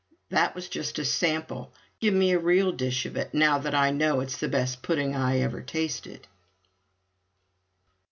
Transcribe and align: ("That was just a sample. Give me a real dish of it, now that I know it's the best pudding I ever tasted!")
("That 0.31 0.55
was 0.55 0.67
just 0.67 0.97
a 0.97 1.05
sample. 1.05 1.71
Give 1.99 2.11
me 2.11 2.31
a 2.31 2.39
real 2.39 2.71
dish 2.71 3.05
of 3.05 3.15
it, 3.15 3.35
now 3.35 3.59
that 3.59 3.75
I 3.75 3.91
know 3.91 4.19
it's 4.21 4.37
the 4.37 4.47
best 4.47 4.81
pudding 4.81 5.15
I 5.15 5.41
ever 5.41 5.61
tasted!") 5.61 6.27